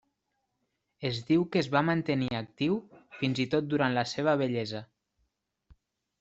Es 1.09 1.19
diu 1.27 1.43
que 1.55 1.61
es 1.63 1.69
va 1.75 1.83
mantenir 1.89 2.31
actiu 2.39 2.79
fins 3.19 3.43
i 3.45 3.47
tot 3.53 3.69
durant 3.75 3.95
la 4.01 4.07
seva 4.15 4.35
vellesa. 4.43 4.85